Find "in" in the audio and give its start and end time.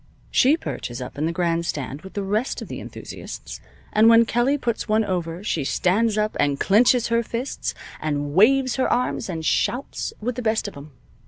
1.19-1.27